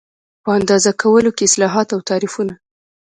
[0.43, 2.53] په اندازه کولو کې اصطلاحات او تعریفونه